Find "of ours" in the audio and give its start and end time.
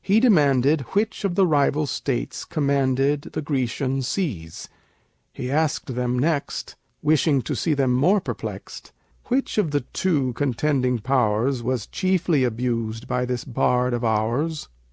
13.94-14.68